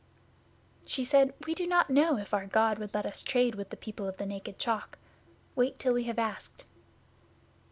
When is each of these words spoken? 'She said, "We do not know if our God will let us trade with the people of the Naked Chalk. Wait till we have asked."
'She 0.83 1.05
said, 1.05 1.31
"We 1.45 1.53
do 1.53 1.67
not 1.67 1.91
know 1.91 2.17
if 2.17 2.33
our 2.33 2.47
God 2.47 2.79
will 2.79 2.89
let 2.91 3.05
us 3.05 3.21
trade 3.21 3.53
with 3.53 3.69
the 3.69 3.77
people 3.77 4.07
of 4.07 4.17
the 4.17 4.25
Naked 4.25 4.57
Chalk. 4.57 4.97
Wait 5.55 5.77
till 5.77 5.93
we 5.93 6.05
have 6.05 6.17
asked." 6.17 6.65